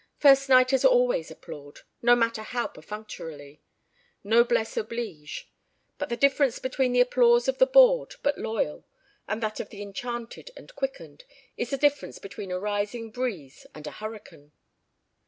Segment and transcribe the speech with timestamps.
[0.17, 3.61] First nighters always applaud, no matter how perfunctorily.
[4.23, 5.51] Noblesse oblige.
[5.99, 8.87] But the difference between the applause of the bored but loyal
[9.27, 11.23] and that of the enchanted and quickened
[11.55, 14.53] is as the difference between a rising breeze and a hurricane.